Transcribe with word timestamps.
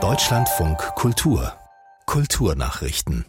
Deutschlandfunk 0.00 0.78
Kultur 0.94 1.52
Kulturnachrichten. 2.06 3.24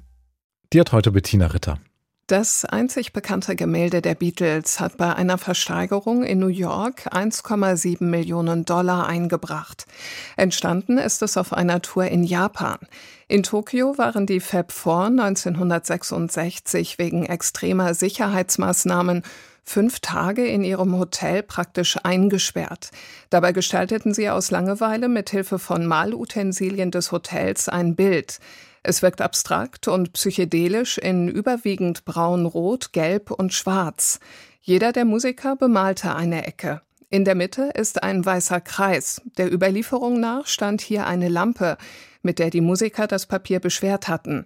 Die 0.71 0.79
hat 0.79 0.91
heute 0.91 1.11
Bettina 1.11 1.47
Ritter. 1.47 1.79
Das 2.27 2.65
einzig 2.65 3.11
bekannte 3.11 3.55
Gemälde 3.55 4.03
der 4.03 4.13
Beatles 4.13 4.79
hat 4.79 4.97
bei 4.97 5.15
einer 5.15 5.39
Versteigerung 5.39 6.23
in 6.23 6.37
New 6.37 6.45
York 6.45 7.07
1,7 7.11 8.03
Millionen 8.03 8.65
Dollar 8.65 9.07
eingebracht. 9.07 9.87
Entstanden 10.37 10.99
ist 10.99 11.23
es 11.23 11.37
auf 11.37 11.51
einer 11.51 11.81
Tour 11.81 12.05
in 12.05 12.23
Japan. 12.23 12.77
In 13.27 13.41
Tokio 13.41 13.97
waren 13.97 14.27
die 14.27 14.39
Fab 14.39 14.71
Four 14.71 15.05
1966 15.05 16.99
wegen 16.99 17.25
extremer 17.25 17.95
Sicherheitsmaßnahmen 17.95 19.23
fünf 19.63 19.99
Tage 19.99 20.45
in 20.45 20.63
ihrem 20.63 20.97
Hotel 20.97 21.43
praktisch 21.43 21.97
eingesperrt. 22.03 22.91
Dabei 23.29 23.51
gestalteten 23.51 24.13
sie 24.13 24.29
aus 24.29 24.51
Langeweile 24.51 25.09
mit 25.09 25.29
Hilfe 25.29 25.59
von 25.59 25.85
Malutensilien 25.85 26.91
des 26.91 27.11
Hotels 27.11 27.69
ein 27.69 27.95
Bild. 27.95 28.39
Es 28.83 29.01
wirkt 29.01 29.21
abstrakt 29.21 29.87
und 29.87 30.13
psychedelisch 30.13 30.97
in 30.97 31.27
überwiegend 31.27 32.05
braun, 32.05 32.45
rot, 32.45 32.93
gelb 32.93 33.31
und 33.31 33.53
schwarz. 33.53 34.19
Jeder 34.61 34.91
der 34.91 35.05
Musiker 35.05 35.55
bemalte 35.55 36.15
eine 36.15 36.45
Ecke. 36.45 36.81
In 37.09 37.25
der 37.25 37.35
Mitte 37.35 37.71
ist 37.73 38.03
ein 38.03 38.23
weißer 38.23 38.61
Kreis. 38.61 39.21
Der 39.37 39.51
Überlieferung 39.51 40.19
nach 40.19 40.45
stand 40.45 40.81
hier 40.81 41.07
eine 41.07 41.27
Lampe, 41.27 41.77
mit 42.21 42.37
der 42.37 42.51
die 42.51 42.61
Musiker 42.61 43.07
das 43.07 43.25
Papier 43.25 43.59
beschwert 43.59 44.07
hatten. 44.07 44.45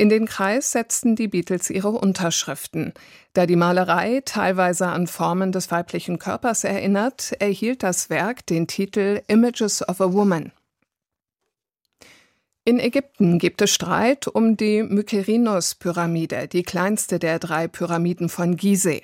In 0.00 0.08
den 0.08 0.24
Kreis 0.24 0.72
setzten 0.72 1.14
die 1.14 1.28
Beatles 1.28 1.68
ihre 1.68 1.90
Unterschriften. 1.90 2.94
Da 3.34 3.44
die 3.44 3.54
Malerei 3.54 4.22
teilweise 4.24 4.86
an 4.86 5.06
Formen 5.06 5.52
des 5.52 5.70
weiblichen 5.70 6.18
Körpers 6.18 6.64
erinnert, 6.64 7.32
erhielt 7.38 7.82
das 7.82 8.08
Werk 8.08 8.46
den 8.46 8.66
Titel 8.66 9.20
Images 9.28 9.86
of 9.86 10.00
a 10.00 10.10
Woman. 10.14 10.52
In 12.64 12.80
Ägypten 12.80 13.38
gibt 13.38 13.60
es 13.60 13.74
Streit 13.74 14.26
um 14.26 14.56
die 14.56 14.82
Mykerinos-Pyramide, 14.82 16.48
die 16.48 16.62
kleinste 16.62 17.18
der 17.18 17.38
drei 17.38 17.68
Pyramiden 17.68 18.30
von 18.30 18.56
Gizeh. 18.56 19.02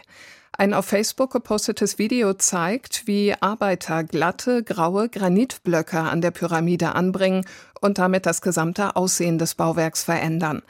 Ein 0.58 0.72
auf 0.72 0.86
Facebook 0.86 1.32
gepostetes 1.32 1.98
Video 1.98 2.32
zeigt, 2.32 3.06
wie 3.06 3.34
Arbeiter 3.38 4.04
glatte, 4.04 4.62
graue 4.62 5.10
Granitblöcke 5.10 6.00
an 6.00 6.22
der 6.22 6.30
Pyramide 6.30 6.94
anbringen 6.94 7.44
und 7.82 7.98
damit 7.98 8.24
das 8.24 8.40
gesamte 8.40 8.96
Aussehen 8.96 9.36
des 9.36 9.54
Bauwerks 9.54 10.04
verändern. 10.04 10.62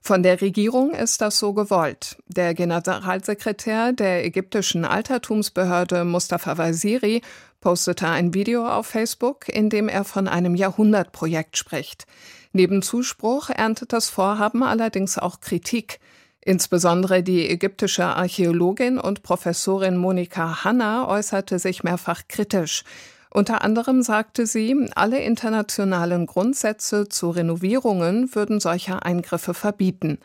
Von 0.00 0.22
der 0.22 0.40
Regierung 0.40 0.92
ist 0.92 1.20
das 1.20 1.38
so 1.38 1.52
gewollt. 1.52 2.16
Der 2.26 2.54
Generalsekretär 2.54 3.92
der 3.92 4.24
ägyptischen 4.24 4.86
Altertumsbehörde 4.86 6.04
Mustafa 6.06 6.56
Waziri 6.56 7.20
postete 7.60 8.08
ein 8.08 8.32
Video 8.32 8.66
auf 8.66 8.86
Facebook, 8.86 9.48
in 9.48 9.68
dem 9.68 9.90
er 9.90 10.04
von 10.04 10.26
einem 10.26 10.54
Jahrhundertprojekt 10.54 11.58
spricht. 11.58 12.06
Neben 12.52 12.80
Zuspruch 12.80 13.50
erntet 13.50 13.92
das 13.92 14.08
Vorhaben 14.08 14.62
allerdings 14.62 15.18
auch 15.18 15.40
Kritik. 15.40 16.00
Insbesondere 16.44 17.22
die 17.22 17.48
ägyptische 17.48 18.04
Archäologin 18.04 18.98
und 18.98 19.22
Professorin 19.22 19.96
Monika 19.96 20.64
Hanna 20.64 21.08
äußerte 21.08 21.58
sich 21.58 21.82
mehrfach 21.84 22.22
kritisch. 22.28 22.84
Unter 23.30 23.62
anderem 23.62 24.02
sagte 24.02 24.46
sie, 24.46 24.88
alle 24.94 25.18
internationalen 25.20 26.26
Grundsätze 26.26 27.08
zu 27.08 27.30
Renovierungen 27.30 28.32
würden 28.34 28.60
solche 28.60 29.02
Eingriffe 29.02 29.54
verbieten. 29.54 30.18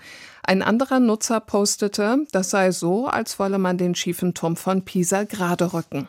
Ein 0.44 0.62
anderer 0.62 1.00
Nutzer 1.00 1.40
postete, 1.40 2.26
das 2.32 2.52
sei 2.52 2.72
so, 2.72 3.08
als 3.08 3.40
wolle 3.40 3.58
man 3.58 3.78
den 3.78 3.96
schiefen 3.96 4.36
Turm 4.36 4.56
von 4.56 4.84
Pisa 4.84 5.24
gerade 5.24 5.74
rücken. 5.74 6.08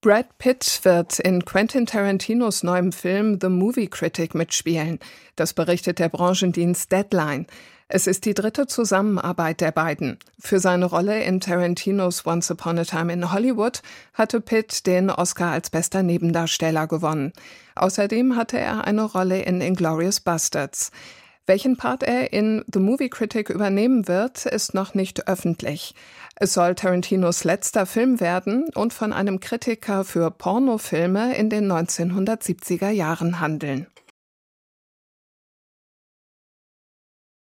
Brad 0.00 0.38
Pitt 0.38 0.78
wird 0.84 1.18
in 1.18 1.44
Quentin 1.44 1.84
Tarantinos 1.84 2.62
neuem 2.62 2.92
Film 2.92 3.40
The 3.40 3.48
Movie 3.48 3.88
Critic 3.88 4.32
mitspielen. 4.32 5.00
Das 5.34 5.54
berichtet 5.54 5.98
der 5.98 6.08
Branchendienst 6.08 6.92
Deadline. 6.92 7.48
Es 7.88 8.06
ist 8.06 8.24
die 8.24 8.34
dritte 8.34 8.68
Zusammenarbeit 8.68 9.60
der 9.60 9.72
beiden. 9.72 10.20
Für 10.38 10.60
seine 10.60 10.84
Rolle 10.84 11.24
in 11.24 11.40
Tarantinos 11.40 12.24
Once 12.26 12.48
Upon 12.48 12.78
a 12.78 12.84
Time 12.84 13.12
in 13.12 13.32
Hollywood 13.32 13.82
hatte 14.14 14.40
Pitt 14.40 14.86
den 14.86 15.10
Oscar 15.10 15.50
als 15.50 15.68
bester 15.68 16.04
Nebendarsteller 16.04 16.86
gewonnen. 16.86 17.32
Außerdem 17.74 18.36
hatte 18.36 18.60
er 18.60 18.84
eine 18.84 19.02
Rolle 19.02 19.42
in 19.42 19.60
Inglorious 19.60 20.20
Bastards. 20.20 20.92
Welchen 21.48 21.78
Part 21.78 22.02
er 22.02 22.34
in 22.34 22.62
The 22.70 22.78
Movie 22.78 23.08
Critic 23.08 23.48
übernehmen 23.48 24.06
wird, 24.06 24.44
ist 24.44 24.74
noch 24.74 24.92
nicht 24.92 25.28
öffentlich. 25.28 25.94
Es 26.36 26.52
soll 26.52 26.74
Tarantinos 26.74 27.42
letzter 27.42 27.86
Film 27.86 28.20
werden 28.20 28.68
und 28.74 28.92
von 28.92 29.14
einem 29.14 29.40
Kritiker 29.40 30.04
für 30.04 30.30
Pornofilme 30.30 31.34
in 31.36 31.48
den 31.48 31.72
1970er 31.72 32.90
Jahren 32.90 33.40
handeln. 33.40 33.86